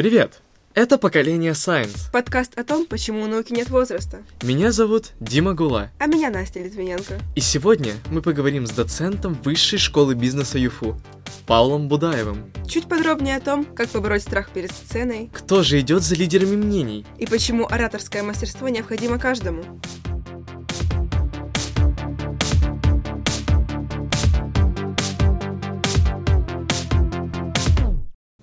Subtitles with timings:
[0.00, 0.40] Привет!
[0.72, 2.10] Это «Поколение Science».
[2.10, 4.22] Подкаст о том, почему у науки нет возраста.
[4.40, 5.90] Меня зовут Дима Гула.
[5.98, 7.18] А меня Настя Литвиненко.
[7.34, 10.98] И сегодня мы поговорим с доцентом Высшей школы бизнеса ЮФУ,
[11.46, 12.50] Павлом Будаевым.
[12.66, 15.28] Чуть подробнее о том, как побороть страх перед сценой.
[15.34, 17.04] Кто же идет за лидерами мнений?
[17.18, 19.62] И почему ораторское мастерство необходимо каждому.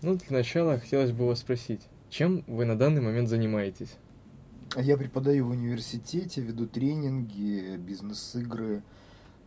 [0.08, 3.94] Ну, для начала хотелось бы вас спросить, чем вы на данный момент занимаетесь?
[4.78, 8.84] Я преподаю в университете, веду тренинги, бизнес-игры,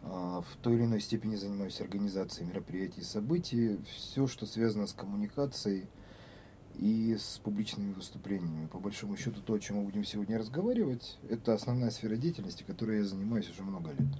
[0.02, 4.92] а, в той или иной степени занимаюсь организацией мероприятий и событий, все, что связано с
[4.92, 5.86] коммуникацией
[6.74, 8.66] и с публичными выступлениями.
[8.66, 12.98] По большому счету, то, о чем мы будем сегодня разговаривать, это основная сфера деятельности, которой
[12.98, 14.12] я занимаюсь уже много лет.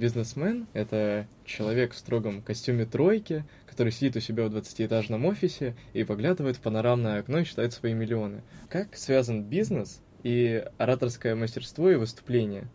[0.00, 6.04] Бизнесмен— это человек в строгом костюме тройки, который сидит у себя в 20-этажном офисе и
[6.04, 8.42] поглядывает в панорамное окно и считает свои миллионы.
[8.70, 12.66] Как связан бизнес и ораторское мастерство и выступление?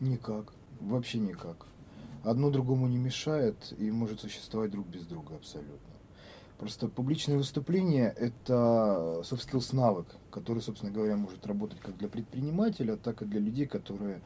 [0.00, 0.54] Никак.
[0.80, 1.66] Вообще никак.
[2.24, 5.76] Одно другому не мешает и может существовать друг без друга абсолютно.
[6.56, 12.96] Просто публичное выступление– это soft skills навык, который, собственно говоря, может работать как для предпринимателя,
[12.96, 14.22] так и для людей, которые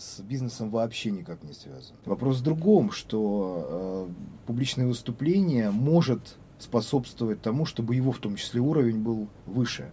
[0.00, 1.94] с бизнесом вообще никак не связан.
[2.06, 4.12] Вопрос в другом, что э,
[4.46, 9.92] публичное выступление может способствовать тому, чтобы его в том числе уровень был выше.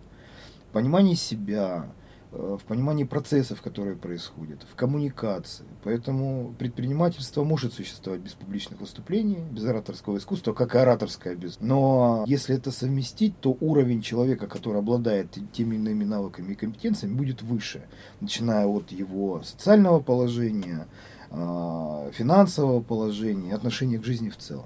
[0.72, 1.88] Понимание себя,
[2.32, 5.66] в понимании процессов, которые происходят, в коммуникации.
[5.84, 11.58] Поэтому предпринимательство может существовать без публичных выступлений, без ораторского искусства, как и ораторское без.
[11.60, 17.16] Но если это совместить, то уровень человека, который обладает теми или иными навыками и компетенциями,
[17.16, 17.84] будет выше,
[18.20, 20.88] начиная от его социального положения,
[21.32, 24.66] э, финансового положения, отношения к жизни в целом.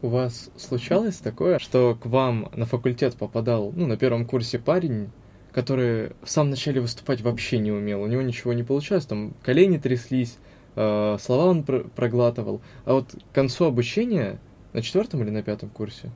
[0.00, 5.10] У вас случалось такое, что к вам на факультет попадал, ну, на первом курсе парень,
[5.52, 9.78] который в самом начале выступать вообще не умел, у него ничего не получалось, там колени
[9.78, 10.38] тряслись,
[10.76, 14.38] э, слова он пр проглатывал, а вот к концу обучения,
[14.72, 16.10] на четвертом или на пятом курсе?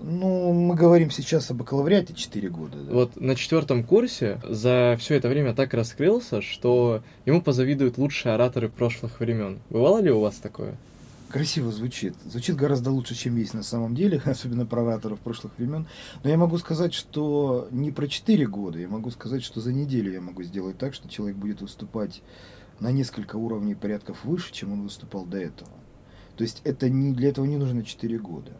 [0.00, 2.78] Ну, мы говорим сейчас о бакалавриате 4 года.
[2.78, 2.92] Да?
[2.92, 8.68] Вот на четвертом курсе за все это время так раскрылся, что ему позавидуют лучшие ораторы
[8.68, 9.58] прошлых времен.
[9.68, 10.76] Бывало ли у вас такое?
[11.32, 12.14] Красиво звучит.
[12.24, 15.88] Звучит гораздо лучше, чем есть на самом деле, особенно про ораторов прошлых времен.
[16.22, 20.12] Но я могу сказать, что не про 4 года, я могу сказать, что за неделю
[20.12, 22.22] я могу сделать так, что человек будет выступать
[22.78, 25.70] на несколько уровней порядков выше, чем он выступал до этого.
[26.36, 28.52] То есть это не, для этого не нужно 4 года.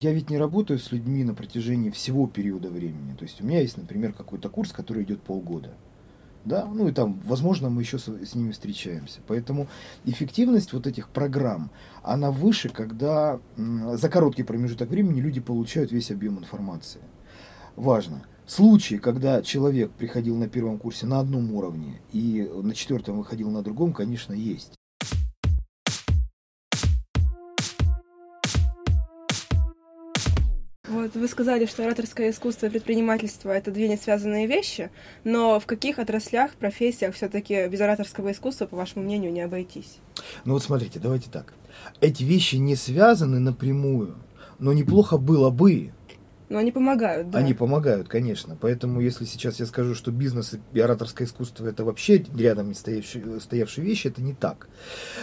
[0.00, 3.14] Я ведь не работаю с людьми на протяжении всего периода времени.
[3.16, 5.74] То есть у меня есть, например, какой-то курс, который идет полгода
[6.44, 9.20] да, ну и там, возможно, мы еще с, с ними встречаемся.
[9.26, 9.68] Поэтому
[10.04, 11.70] эффективность вот этих программ,
[12.02, 17.00] она выше, когда за короткий промежуток времени люди получают весь объем информации.
[17.76, 18.24] Важно.
[18.46, 23.62] Случаи, когда человек приходил на первом курсе на одном уровне и на четвертом выходил на
[23.62, 24.74] другом, конечно, есть.
[30.92, 34.90] Вот вы сказали, что ораторское искусство и предпринимательство это две не связанные вещи,
[35.24, 40.00] но в каких отраслях, профессиях все-таки без ораторского искусства, по вашему мнению, не обойтись?
[40.44, 41.54] Ну вот смотрите, давайте так.
[42.02, 44.16] Эти вещи не связаны напрямую,
[44.58, 45.94] но неплохо было бы.
[46.50, 47.38] Но они помогают, да.
[47.38, 48.58] Они помогают, конечно.
[48.60, 53.40] Поэтому, если сейчас я скажу, что бизнес и ораторское искусство это вообще рядом не стоявшие,
[53.40, 54.68] стоявшие вещи, это не так.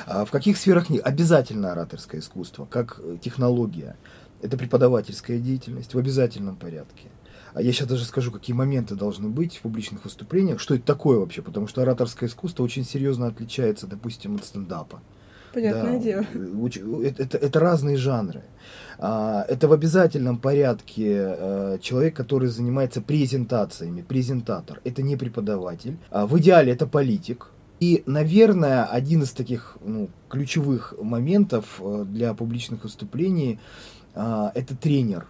[0.08, 0.98] А в каких сферах не?
[0.98, 3.96] Обязательно ораторское искусство, как технология.
[4.42, 7.10] Это преподавательская деятельность в обязательном порядке.
[7.54, 11.20] А я сейчас даже скажу, какие моменты должны быть в публичных выступлениях, что это такое
[11.20, 15.02] вообще, потому что ораторское искусство очень серьезно отличается, допустим, от стендапа.
[15.54, 16.26] Понятное да, дело.
[17.04, 18.44] Это, это, это разные жанры.
[19.00, 24.80] А, это в обязательном порядке э, человек, который занимается презентациями, презентатор.
[24.84, 25.98] Это не преподаватель.
[26.12, 27.48] А в идеале это политик.
[27.80, 33.60] И, наверное, один из таких ну, ключевых моментов э, для публичных выступлений
[34.14, 35.28] это тренер.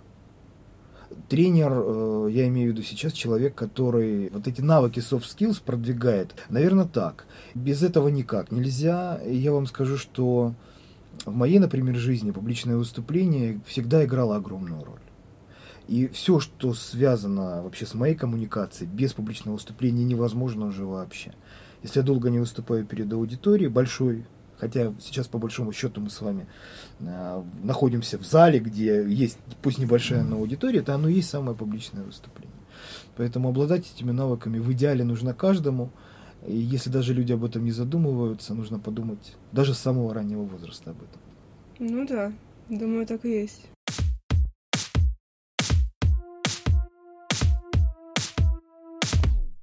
[1.28, 6.36] Тренер, э, я имею в виду сейчас человек, который вот эти навыки soft skills продвигает.
[6.50, 7.26] Наверное, так.
[7.56, 9.20] Без этого никак нельзя.
[9.26, 10.54] Я вам скажу, что
[11.26, 15.00] в моей, например, жизни публичное выступление всегда играло огромную роль.
[15.88, 21.34] И все, что связано вообще с моей коммуникацией, без публичного выступления невозможно уже вообще.
[21.82, 24.25] Если я долго не выступаю перед аудиторией, большой
[24.60, 26.46] Хотя сейчас, по большому счету, мы с вами
[27.00, 31.56] э, находимся в зале, где есть, пусть небольшая, но аудитория, это оно и есть самое
[31.58, 32.56] публичное выступление.
[33.16, 35.92] Поэтому обладать этими навыками в идеале нужно каждому.
[36.46, 40.92] И если даже люди об этом не задумываются, нужно подумать даже с самого раннего возраста
[40.92, 41.22] об этом.
[41.80, 42.34] Ну да,
[42.70, 43.70] думаю, так и есть.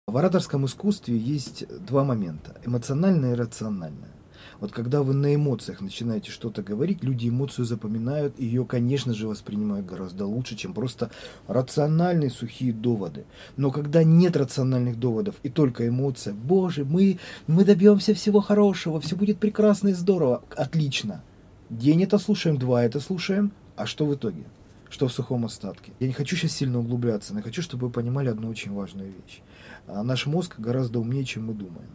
[0.07, 4.16] В ораторском искусстве есть два момента– эмоциональное и рациональное.
[4.61, 9.29] Вот когда вы на эмоциях начинаете что-то говорить, люди эмоцию запоминают, и ее, конечно же,
[9.29, 11.11] воспринимают гораздо лучше, чем просто
[11.47, 13.25] рациональные сухие доводы.
[13.57, 19.17] Но когда нет рациональных доводов и только эмоция, боже, мы, мы добьемся всего хорошего, все
[19.17, 21.23] будет прекрасно и здорово, отлично.
[21.71, 24.45] День это слушаем, два это слушаем, а что в итоге?
[24.89, 25.93] Что в сухом остатке?
[25.99, 29.43] Я не хочу сейчас сильно углубляться, но хочу, чтобы вы понимали одну очень важную вещь.
[29.87, 31.89] А наш мозг гораздо умнее, чем мы думаем.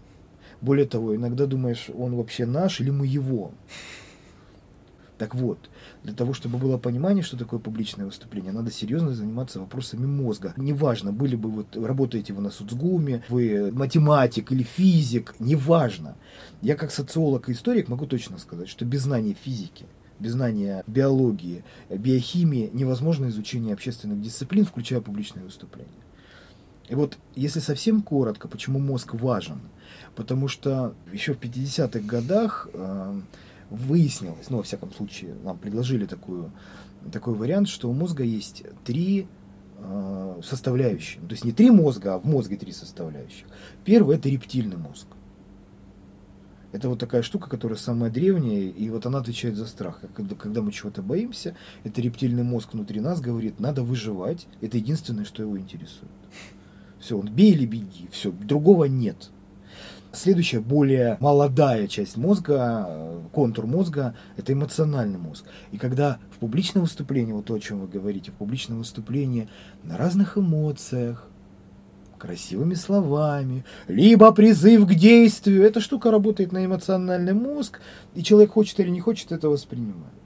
[0.62, 3.52] Более того, иногда думаешь, он вообще наш или мы его.
[5.18, 5.70] Так вот,
[6.04, 10.54] для того, чтобы было понимание, что такое публичное выступление, надо серьезно заниматься вопросами мозга.
[10.58, 16.16] Неважно, были бы вот, работаете вы на соцгуме, вы математик или физик, неважно.
[16.64, 19.86] Я как социолог и историк могу точно сказать, что без знания физики,
[20.18, 25.94] без знания биологии, биохимии невозможно изучение общественных дисциплин, включая публичное выступление.
[26.90, 29.60] И вот, если совсем коротко, почему мозг важен?
[30.16, 33.22] Потому что еще в 50-х годах э,
[33.70, 36.52] выяснилось, ну, во всяком случае, нам предложили такую,
[37.12, 39.28] такой вариант, что у мозга есть три
[39.78, 41.22] э, составляющие.
[41.22, 43.48] То есть не три мозга, а в мозге три составляющих.
[43.86, 45.08] Первый– это рептильный мозг.
[46.72, 50.02] Это вот такая штука, которая самая древняя, и вот она отвечает за страх.
[50.16, 54.48] Когда, когда мы чего-то боимся, это рептильный мозг внутри нас говорит, надо выживать.
[54.62, 56.12] Это единственное, что его интересует.
[57.00, 59.32] Все, он бей или беги, все, другого нет.
[60.14, 65.46] Следующая, более молодая часть мозга, контур мозга, это эмоциональный мозг.
[65.72, 69.48] И когда в публичном выступлении, вот то, о чем вы говорите, в публичном выступлении
[69.84, 71.28] на разных эмоциях,
[72.18, 77.80] красивыми словами, либо призыв к действию, эта штука работает на эмоциональный мозг,
[78.14, 80.21] и человек хочет или не хочет это воспринимать.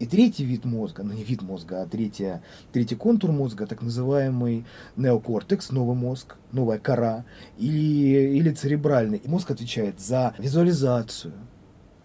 [0.00, 2.42] И третий вид мозга, ну не вид мозга, а третья,
[2.72, 4.64] третий контур мозга, так называемый
[4.96, 7.26] неокортекс, новый мозг, новая кора,
[7.58, 9.18] или, или церебральный.
[9.18, 11.34] И мозг отвечает за визуализацию,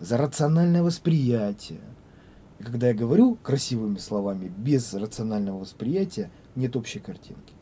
[0.01, 1.79] за рациональное восприятие.
[2.59, 7.53] И когда я говорю красивыми словами, без рационального восприятия, нет общей картинки.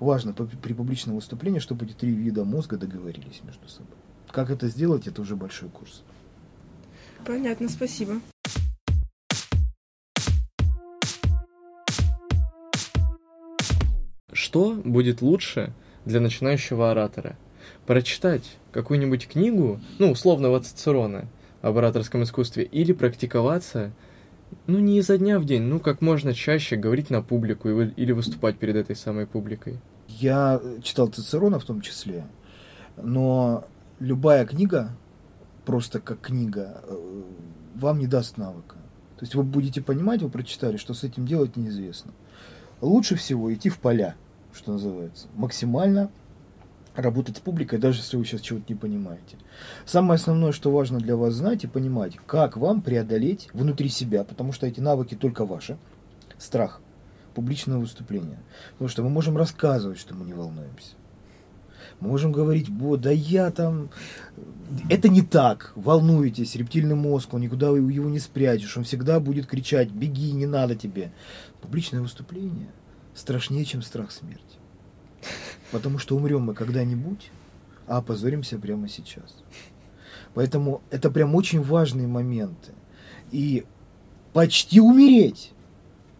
[0.00, 3.98] Важно при публичном выступлении, чтобы эти три вида мозга договорились между собой.
[4.28, 6.02] Как это сделать, это уже большой курс.
[7.26, 8.14] Понятно, спасибо.
[14.54, 15.72] Что будет лучше
[16.04, 17.36] для начинающего оратора?
[17.86, 21.24] Прочитать какую-нибудь книгу, ну, условного Цицерона
[21.60, 23.90] об ораторском искусстве, или практиковаться,
[24.68, 28.56] ну, не изо дня в день, ну, как можно чаще говорить на публику или выступать
[28.56, 29.80] перед этой самой публикой.
[30.06, 32.24] Я читал Цицерона в том числе,
[32.96, 33.64] но
[33.98, 34.96] любая книга,
[35.66, 37.22] просто как книга, э,
[37.74, 38.76] вам не даст навыка.
[39.16, 42.12] То есть вы будете понимать, вы прочитали, что с этим делать неизвестно.
[42.80, 44.14] Лучше всего идти в поля
[44.54, 46.10] что называется, максимально
[46.94, 49.36] работать с публикой, даже если вы сейчас чего-то не понимаете.
[49.84, 54.52] Самое основное, что важно для вас знать и понимать, как вам преодолеть внутри себя, потому
[54.52, 55.76] что эти навыки только ваши,
[56.38, 56.80] страх
[57.34, 58.38] публичного выступления.
[58.72, 60.94] Потому что мы можем рассказывать, что мы не волнуемся.
[61.98, 63.90] Мы можем говорить, вот, да я там...
[64.88, 65.72] Это не так.
[65.74, 70.76] Волнуетесь, рептильный мозг, он никуда его не спрячешь, он всегда будет кричать, беги, не надо
[70.76, 71.12] тебе.
[71.60, 72.68] Публичное выступление–
[73.14, 74.58] страшнее, чем страх смерти.
[75.70, 77.30] Потому что умрем мы когда-нибудь,
[77.86, 79.36] а опозоримся прямо сейчас.
[80.34, 82.72] Поэтому это прям очень важные моменты.
[83.30, 83.64] И
[84.32, 85.52] почти умереть,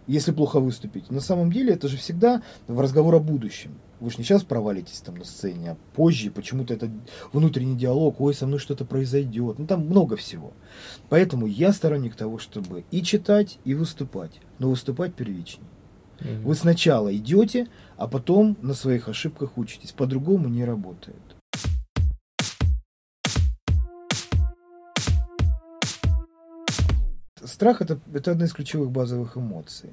[0.06, 1.10] если плохо выступить.
[1.10, 3.74] На самом деле это же всегда в разговор о будущем.
[4.00, 6.90] Вы же не сейчас провалитесь там на сцене, а позже почему-то это
[7.32, 9.58] внутренний диалог, ой, со мной что-то произойдет.
[9.58, 10.52] Ну там много всего.
[11.08, 14.40] Поэтому я сторонник того, чтобы и читать, и выступать.
[14.58, 15.66] Но выступать первичнее.
[16.20, 19.92] Вы сначала идете, а потом на своих ошибках учитесь.
[19.92, 21.16] По-другому не работает.
[27.42, 29.90] Страх это, это одна из ключевых базовых эмоций.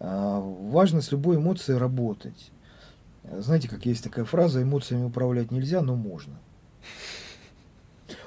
[0.00, 2.50] А, важно с любой эмоцией работать.
[3.38, 6.38] Знаете, как есть такая фраза, эмоциями управлять нельзя, но можно.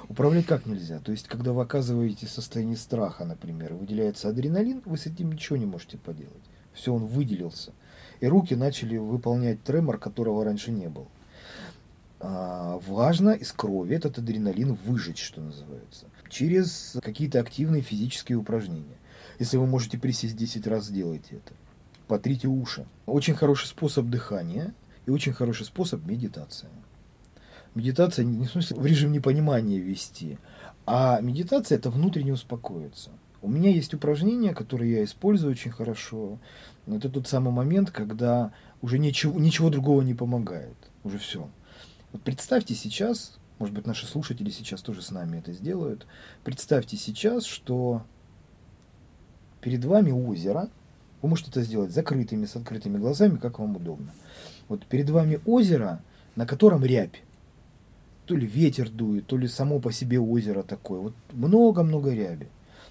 [0.08, 0.98] Управлять как нельзя?
[1.00, 5.66] То есть, когда вы оказываете состояние страха, например, выделяется адреналин, вы с этим ничего не
[5.66, 7.72] можете поделать все, он выделился.
[8.20, 11.06] И руки начали выполнять тремор, которого раньше не было.
[12.20, 18.98] А, важно из крови этот адреналин выжать, что называется, через какие-то активные физические упражнения.
[19.38, 21.54] Если вы можете присесть 10 раз, сделайте это.
[22.06, 22.86] потрите уши.
[23.06, 24.74] Очень хороший способ дыхания
[25.06, 26.70] и очень хороший способ медитация.
[27.74, 30.38] Медитация не в смысле в режим непонимания вести,
[30.86, 33.10] а медитация это внутренне успокоиться.
[33.42, 36.38] У меня есть упражнения, которые я использую очень хорошо.
[36.86, 40.76] Это тот самый момент, когда уже ничего, ничего другого не помогает.
[41.04, 41.48] Уже все.
[42.12, 46.06] Вот представьте сейчас, может быть, наши слушатели сейчас тоже с нами это сделают.
[46.44, 48.02] Представьте сейчас, что
[49.60, 50.68] перед вами озеро.
[51.22, 54.12] Вы можете это сделать закрытыми, с открытыми глазами, как вам удобно.
[54.68, 56.02] Вот перед вами озеро,
[56.36, 57.22] на котором рябь.
[58.26, 61.00] То ли ветер дует, то ли само по себе озеро такое.
[61.00, 62.48] Вот много-много ряби.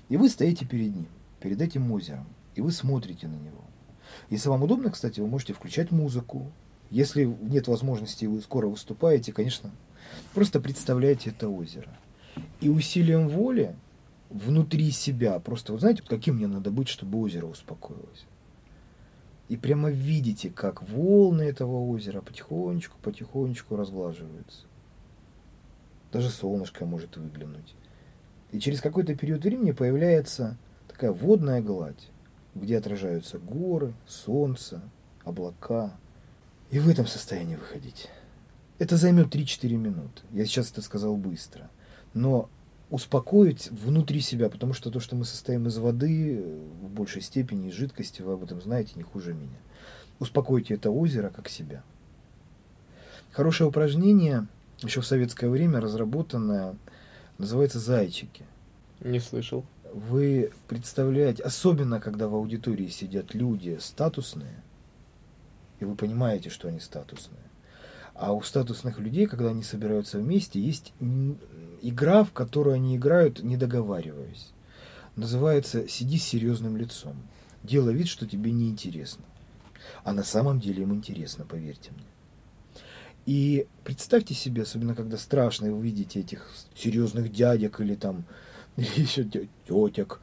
[0.09, 1.07] И вы стоите перед ним,
[1.39, 2.27] перед этим озером.
[2.55, 3.63] И вы смотрите на него.
[4.29, 6.51] Если вам удобно, кстати, вы можете включать музыку.
[6.89, 9.71] Если нет возможности, вы скоро выступаете, конечно,
[10.33, 11.95] просто представляете это озеро.
[12.59, 13.75] И усилием воли
[14.29, 18.25] внутри себя, просто, вы знаете, каким мне надо быть, чтобы озеро успокоилось.
[19.47, 24.65] И прямо видите, как волны этого озера потихонечку, потихонечку разглаживаются.
[26.11, 27.75] Даже солнышко может выглянуть.
[28.51, 32.09] И через какой-то период времени появляется такая водная гладь
[32.55, 34.81] где отражаются горы, солнце,
[35.23, 35.95] облака.
[36.71, 38.09] И в этом состоянии выходить.
[38.77, 40.21] Это займет 3-4 минуты.
[40.31, 41.69] Я сейчас это сказал быстро.
[42.13, 42.49] Но
[42.89, 46.43] успокоить внутри себя, потому что то, что мы состоим из воды,
[46.81, 49.57] в большей степени из жидкости, вы об этом знаете не хуже меня.
[50.19, 51.83] Успокойте это озеро как себя.
[53.31, 54.47] Хорошее упражнение,
[54.81, 56.75] еще в советское время разработанное,
[57.39, 58.45] называется «Зайчики».
[58.99, 64.63] Не слышал вы представляете, особенно когда в аудитории сидят люди статусные,
[65.79, 67.39] и вы понимаете, что они статусные.
[68.13, 70.93] А у статусных людей, когда они собираются вместе, есть
[71.81, 74.51] игра, в которую они играют, не договариваясь.
[75.15, 77.15] Называется «Сиди с серьезным лицом».
[77.63, 79.23] Делай вид, что тебе не интересно.
[80.03, 82.05] А на самом деле им интересно, поверьте мне.
[83.25, 88.25] И представьте себе, особенно когда страшно, и вы видите этих серьезных дядек или там
[88.77, 90.19] или еще тетек.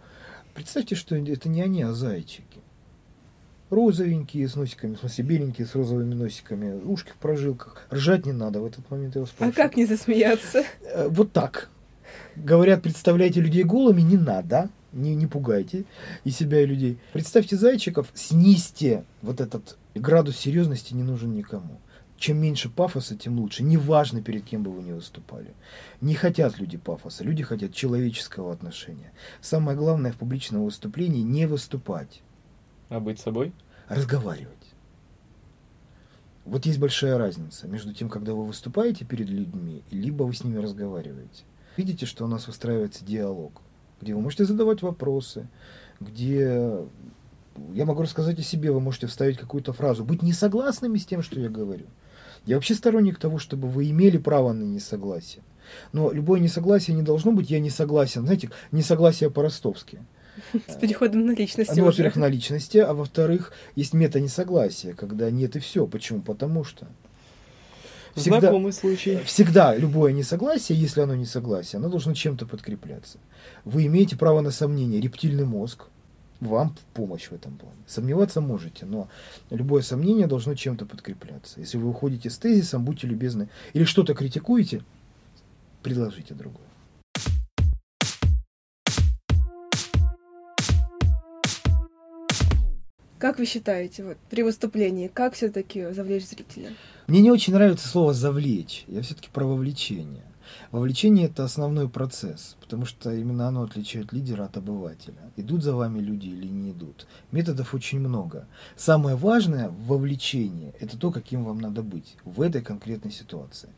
[0.54, 2.60] Представьте, что это не они, а зайчики.
[3.68, 7.86] Розовенькие с носиками, в смысле беленькие с розовыми носиками, ушки в прожилках.
[7.92, 9.50] Ржать не надо, в этот момент я вас прошу.
[9.50, 10.64] А как не засмеяться?
[10.82, 11.68] Э, вот так.
[12.36, 14.70] Говорят, представляйте людей голыми, не надо.
[14.92, 15.84] Не, не пугайте
[16.24, 16.98] и себя, и людей.
[17.12, 21.80] Представьте зайчиков, снизьте вот этот градус серьезности не нужен никому
[22.18, 23.62] чем меньше пафоса, тем лучше.
[23.62, 25.54] Неважно, перед кем бы вы ни выступали.
[26.00, 29.12] Не хотят люди пафоса, люди хотят человеческого отношения.
[29.40, 32.22] Самое главное в публичном выступлении не выступать.
[32.88, 33.52] А быть собой?
[33.88, 34.54] Разговаривать.
[36.44, 40.58] Вот есть большая разница между тем, когда вы выступаете перед людьми, либо вы с ними
[40.58, 41.42] разговариваете.
[41.76, 43.60] Видите, что у нас выстраивается диалог,
[44.00, 45.48] где вы можете задавать вопросы,
[45.98, 46.86] где
[47.74, 51.22] я могу рассказать о себе, вы можете вставить какую-то фразу, быть не согласными с тем,
[51.22, 51.86] что я говорю.
[52.46, 55.42] Я вообще сторонник того, чтобы вы имели право на несогласие.
[55.92, 58.24] Но любое несогласие не должно быть «я не согласен».
[58.24, 59.98] Знаете, несогласие по-ростовски.
[60.68, 61.78] С переходом на личности.
[61.78, 65.86] Ну, во-первых, на личности, а во-вторых, есть мета-несогласие, когда нет и все.
[65.86, 66.20] Почему?
[66.20, 66.86] Потому что
[68.14, 69.20] Всегда, Знакомый случай.
[69.24, 73.18] Всегда любое несогласие, если оно несогласие, оно должно чем-то подкрепляться.
[73.64, 75.02] Вы имеете право на сомнение.
[75.02, 75.84] Рептильный мозг,
[76.40, 77.76] вам в помощь в этом плане.
[77.86, 79.08] Сомневаться можете, но
[79.50, 81.60] любое сомнение должно чем-то подкрепляться.
[81.60, 84.82] Если вы уходите с тезисом, будьте любезны, или что-то критикуете,
[85.82, 86.66] предложите другое.
[93.18, 96.72] Как вы считаете, вот, при выступлении, как все-таки завлечь зрителя?
[97.06, 98.84] Мне не очень нравится слово «завлечь».
[98.88, 100.22] Я все-таки про вовлечение.
[100.70, 105.32] Вовлечение– это основной процесс, потому что именно оно отличает лидера от обывателя.
[105.36, 107.06] Идут за вами люди или не идут.
[107.32, 108.46] Методов очень много.
[108.76, 113.70] Самое важное в вовлечении– это то, каким вам надо быть в этой конкретной ситуации.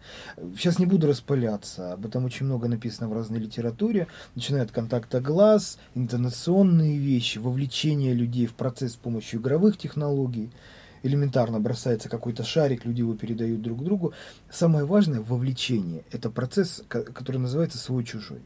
[0.56, 5.20] Сейчас не буду распыляться, об этом очень много написано в разной литературе, начиная от контакта
[5.20, 10.50] глаз, интонационные вещи, вовлечение людей в процесс с помощью игровых технологий–
[11.02, 14.12] элементарно бросается какой-то шарик, люди его передают друг другу.
[14.50, 16.04] Самое важное– вовлечение.
[16.10, 18.42] Это процесс, который называется свой-чужой.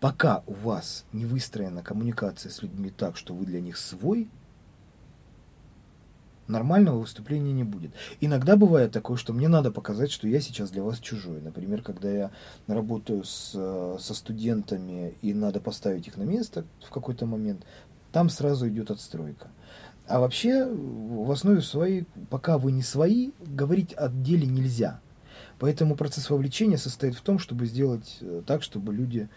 [0.00, 4.28] Пока у вас не выстроена коммуникация с людьми так, что вы для них свой,
[6.48, 7.92] нормального выступления не будет.
[8.20, 11.40] Иногда бывает такое, что мне надо показать, что я сейчас для вас чужой.
[11.40, 12.30] Например, когда я
[12.66, 17.64] работаю с, со студентами и надо поставить их на место в какой-то момент,
[18.12, 19.48] там сразу идет отстройка.
[20.06, 25.00] А вообще, в основе своей, пока вы не свои, говорить о деле нельзя.
[25.58, 29.28] Поэтому процесс вовлечения состоит в том, чтобы сделать э, так, чтобы люди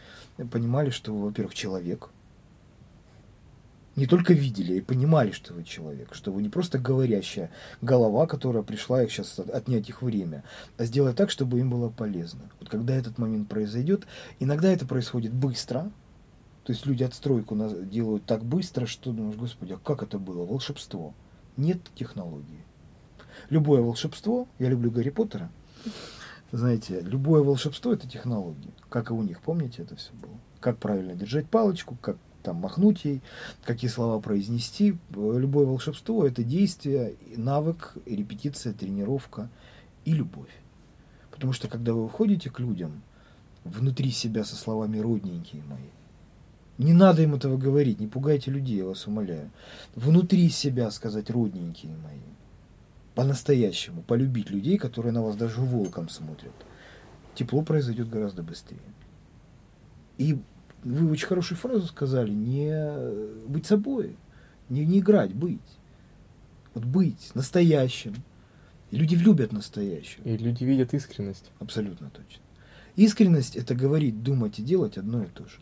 [0.51, 2.09] понимали, что, во-первых, человек,
[3.95, 7.49] Не только видели и понимали, что вы человек, что вы не просто говорящая
[7.81, 10.43] голова, которая пришла их сейчас отнять их время,
[10.77, 12.41] а сделать так, чтобы им было полезно.
[12.59, 14.05] Вот когда этот момент произойдет,
[14.39, 15.91] иногда это происходит быстро,
[16.65, 20.45] то есть люди отстройку делают так быстро, что думаешь, господи, а как это было?
[20.45, 21.13] Волшебство.
[21.57, 22.63] Нет технологии.
[23.49, 25.51] Любое волшебство, я люблю Гарри Поттера,
[26.51, 30.33] знаете, любое волшебство это технологии, как и у них, помните, это все было.
[30.59, 33.21] Как правильно держать палочку, как там махнуть ей,
[33.63, 34.97] какие слова произнести.
[35.11, 39.49] Любое волшебство это действие, навык, репетиция, тренировка
[40.03, 40.49] и любовь.
[41.29, 43.03] Потому что когда вы выходите к людям
[43.63, 45.89] внутри себя со словами родненькие мои,
[46.77, 49.49] не надо им этого говорить, не пугайте людей, я вас умоляю.
[49.95, 52.19] Внутри себя сказать родненькие мои.
[53.13, 54.01] По-настоящему.
[54.01, 56.53] Полюбить людей, которые на вас даже волком смотрят.
[57.33, 58.79] Тепло произойдет гораздо быстрее.
[60.17, 60.37] И
[60.83, 64.17] вы очень хорошую фразу сказали, не быть собой,
[64.69, 65.59] не, не играть, быть.
[66.73, 68.15] Вот быть настоящим.
[68.91, 70.23] И люди любят настоящего.
[70.23, 71.51] И люди видят искренность.
[71.59, 72.43] Абсолютно точно.
[72.97, 75.57] Искренность это говорить, думать и делать одно и то же.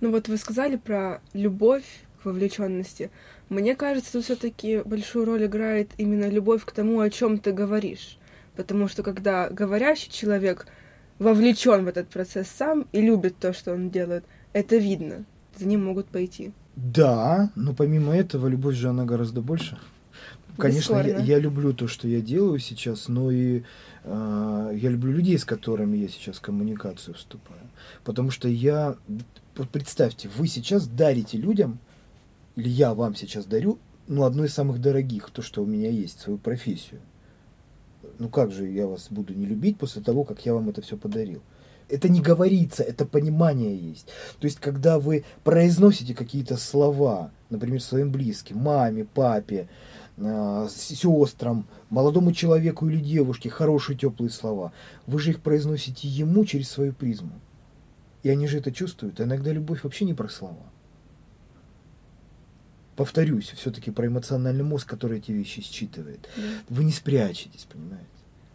[0.00, 1.84] Ну вот вы сказали про любовь
[2.22, 3.10] к вовлеченности.
[3.48, 8.18] Мне кажется, тут все-таки большую роль играет именно любовь к тому, о чем ты говоришь.
[8.56, 10.66] Потому что когда говорящий человек
[11.18, 15.24] вовлечен в этот процесс сам и любит то, что он делает, это видно.
[15.56, 16.52] За ним могут пойти.
[16.74, 19.78] Да, но помимо этого, любовь же она гораздо больше.
[20.58, 23.62] Конечно, я, я люблю то, что я делаю сейчас, но и
[24.04, 27.60] э, я люблю людей, с которыми я сейчас в коммуникацию вступаю.
[28.04, 28.96] Потому что я
[29.56, 31.78] вот представьте, вы сейчас дарите людям,
[32.56, 36.20] или я вам сейчас дарю, ну, одно из самых дорогих, то, что у меня есть,
[36.20, 37.00] свою профессию.
[38.18, 40.96] Ну, как же я вас буду не любить после того, как я вам это все
[40.96, 41.42] подарил?
[41.88, 44.08] Это не говорится, это понимание есть.
[44.40, 49.68] То есть, когда вы произносите какие-то слова, например, своим близким, маме, папе,
[50.18, 54.72] сестрам, молодому человеку или девушке, хорошие теплые слова,
[55.06, 57.32] вы же их произносите ему через свою призму.
[58.22, 59.20] И они же это чувствуют.
[59.20, 60.64] А иногда любовь вообще не про слова.
[62.96, 66.28] Повторюсь, все-таки про эмоциональный мозг, который эти вещи считывает.
[66.70, 68.06] Вы не спрячетесь, понимаете?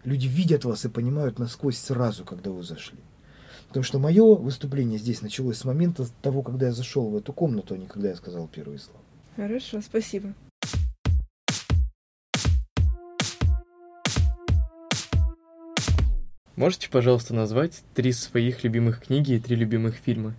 [0.03, 2.99] Люди видят вас и понимают насквозь сразу, когда вы зашли.
[3.67, 7.75] Потому что мое выступление здесь началось с момента того, когда я зашел в эту комнату,
[7.75, 8.99] а не когда я сказал первые слова.
[9.35, 10.33] Хорошо, спасибо.
[16.61, 20.35] Можете, пожалуйста, назвать три своих любимых книги и три любимых фильма?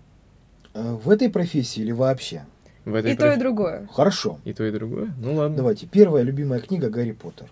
[0.72, 2.44] Э, в этой профессии или вообще?
[2.84, 3.28] В этой и проф...
[3.28, 3.88] то, и другое.
[3.92, 4.38] Хорошо.
[4.44, 5.12] И то, и другое?
[5.18, 5.56] Ну ладно.
[5.56, 5.88] Давайте.
[5.88, 7.48] Первая любимая книга Гарри Поттер.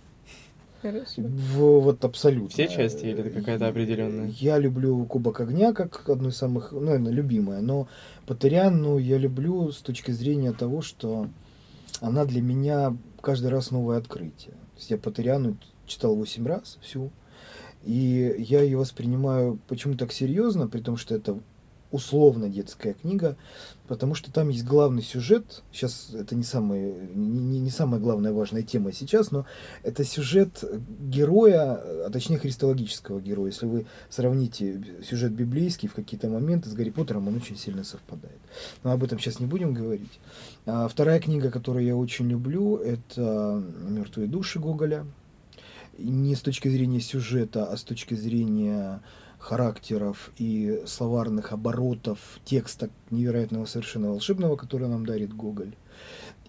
[0.83, 1.21] Хорошо.
[1.21, 2.51] В, вот абсолютно.
[2.51, 4.29] Все части или это какая-то определенная?
[4.39, 7.89] Я люблю Кубок огня как одну из самых, ну, наверное, любимая, но
[8.27, 11.27] Поттерян, ну, я люблю с точки зрения того, что
[12.01, 14.53] она для меня каждый раз новое открытие.
[14.53, 15.57] То есть я Поттеряну
[15.87, 17.11] читал восемь раз всю,
[17.85, 21.39] и я ее воспринимаю почему так серьезно, при том, что это
[21.91, 23.37] условно детская книга,
[23.89, 25.63] потому что там есть главный сюжет.
[25.73, 29.45] Сейчас это не, самая не, не самая главная важная тема сейчас, но
[29.83, 30.63] это сюжет
[31.01, 33.51] героя, а точнее христологического героя.
[33.51, 38.39] Если вы сравните сюжет библейский в какие-то моменты с Гарри Поттером, он очень сильно совпадает.
[38.85, 40.21] Но об этом сейчас не будем говорить.
[40.67, 45.07] А вторая книга, которую я очень люблю, это «Мертвые души» Гоголя
[46.03, 49.03] не с точки зрения сюжета, а с точки зрения
[49.39, 55.75] характеров и словарных оборотов текста невероятного совершенно волшебного, который нам дарит Гоголь.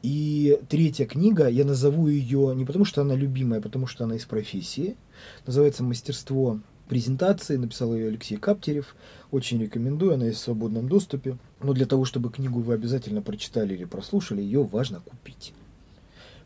[0.04, 4.16] И третья книга, я назову ее не потому, что она любимая, а потому что она
[4.16, 4.98] из профессии.
[5.46, 6.60] Называется «Мастерство
[6.90, 7.56] презентации».
[7.56, 8.96] Написал ее Алексей Каптерев.
[9.30, 11.38] Очень рекомендую, она есть в свободном доступе.
[11.62, 15.54] Но для того, чтобы книгу вы обязательно прочитали или прослушали, ее важно купить.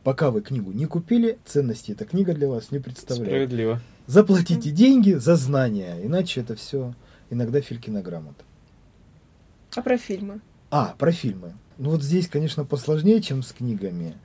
[0.05, 3.27] Пока вы книгу не купили, ценности эта книга для вас не представляет.
[3.27, 3.81] Справедливо.
[4.05, 6.93] Заплатите деньги за знания, иначе это все
[7.31, 8.43] иногда Филькина грамота.
[9.75, 10.41] А про фильмы?
[10.69, 11.53] А, про фильмы.
[11.79, 14.15] Ну вот здесь, конечно, посложнее, чем с книгами.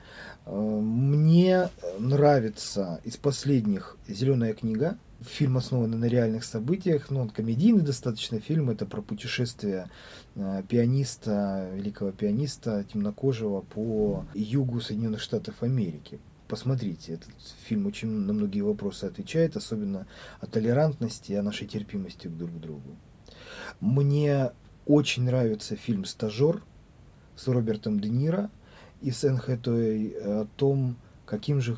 [0.45, 7.81] Э, мне нравится из последних «Зеленая книга», фильм, основанный на реальных событиях, но он комедийный
[7.81, 9.89] достаточно фильм, это про путешествие
[10.35, 16.19] э, пианиста, великого пианиста темнокожего по югу Соединенных Штатов Америки.
[16.47, 17.29] Посмотрите, этот
[17.63, 20.07] фильм очень на многие вопросы отвечает, особенно
[20.39, 22.97] о толерантности и о нашей терпимости друг к другу.
[23.79, 24.51] Мне
[24.85, 26.61] очень нравится фильм «Стажер»
[27.37, 28.49] с Робертом Де Ниро
[29.01, 31.77] и с Энн о том, каким же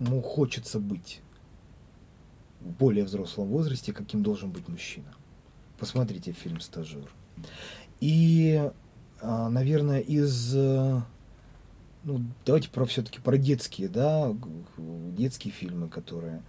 [0.00, 1.20] ему хочется быть
[2.60, 5.08] более взрослом возрасте, каким должен быть мужчина.
[5.78, 7.08] посмотрите фильм «Стажер».
[8.00, 8.70] И,
[9.20, 10.54] а, наверное, из...
[10.54, 11.00] э,
[12.04, 14.34] Ну, давайте про все-таки про детские, да,
[14.76, 16.42] детские фильмы, которые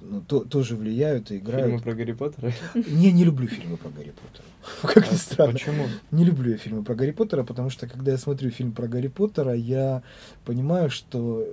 [0.00, 1.66] ну, то- тоже влияют и играют.
[1.66, 2.52] Фильмы про Гарри Поттера?
[2.74, 4.44] Не, не люблю фильмы про Гарри Поттера.
[4.94, 5.52] Как ни А странно.
[5.54, 5.86] Почему?
[6.10, 9.08] Не люблю я фильмы про Гарри Поттера, потому что когда я смотрю фильм про Гарри
[9.08, 10.02] Поттера, я
[10.44, 11.46] понимаю, что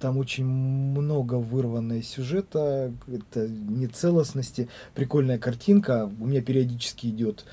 [0.00, 7.44] там очень много вырвано из сюжета, это нецелостности, прикольная картинка, у меня периодически идет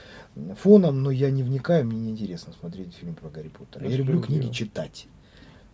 [0.57, 3.87] фоном, но я не вникаю, мне неинтересно смотреть фильм про Гарри Поттера.
[3.87, 4.41] Я люблю Справедливо.
[4.41, 5.07] книги читать.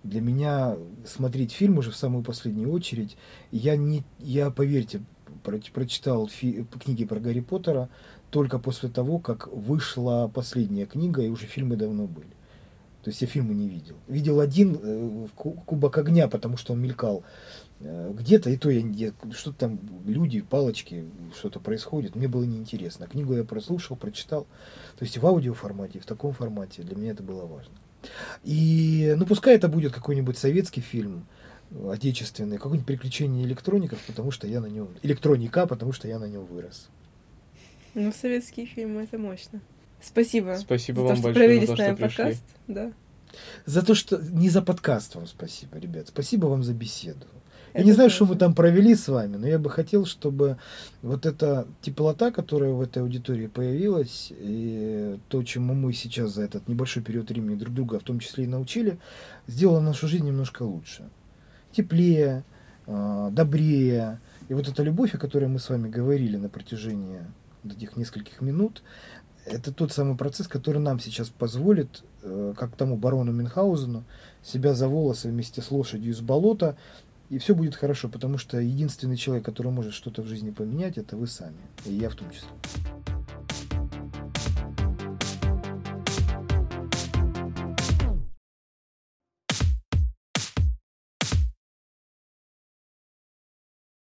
[0.04, 3.18] Для меня смотреть фильм уже в самую последнюю очередь.
[3.52, 5.02] Я не, я поверьте,
[5.44, 7.90] про- прочитал фи- книги про Гарри Поттера
[8.30, 12.30] только после того, как вышла последняя книга, и уже фильмы давно были.
[13.04, 13.96] То есть я фильмы не видел.
[14.08, 17.24] Видел один э, Ку- Кубок огня, потому что он мелькал
[17.80, 21.06] э, где-то, и то я не- что-то там люди, палочки,
[21.38, 22.16] что-то происходит.
[22.16, 23.08] Мне было неинтересно.
[23.08, 24.48] Книгу я прослушал, прочитал.
[24.98, 27.74] То есть в аудио формате, и в таком формате для меня это было важно.
[28.44, 31.26] И, ну, пускай это будет какой-нибудь советский фильм,
[31.72, 34.90] э, отечественный, какое-нибудь приключение электроников, потому что я на нем...
[35.04, 36.90] Электроника, потому что я на нем вырос.
[37.94, 39.62] Ну, советские фильмы это мощно.
[40.02, 40.58] Спасибо.
[40.60, 42.24] Спасибо за вам то, что большое провели за то, что пришли.
[42.24, 42.44] подкаст.
[42.68, 42.94] Да.
[43.66, 44.18] За то, что...
[44.18, 46.08] Не за подкаст вам спасибо, ребят.
[46.08, 47.26] Спасибо вам за беседу.
[47.74, 50.58] Я Это не знаю, что мы там провели с вами, но я бы хотел, чтобы
[51.02, 56.68] вот эта теплота, которая в этой аудитории появилась, и то, чему мы сейчас за этот
[56.68, 58.98] небольшой период времени друг друга в том числе и научили,
[59.48, 61.10] сделало нашу жизнь немножко лучше.
[61.72, 62.44] Теплее,
[62.88, 64.20] э, добрее.
[64.48, 67.20] И вот эта любовь, о которой мы с вами говорили на протяжении
[67.64, 68.82] этих нескольких минут,
[69.46, 74.04] это тот самый процесс, который нам сейчас позволит, э, как тому барону Мюнхгаузену,
[74.44, 76.78] себя за волосы вместе с лошадью из болота,
[77.30, 81.16] и все будет хорошо, потому что единственный человек, который может что-то в жизни поменять, это
[81.16, 82.50] вы сами, и я в том числе.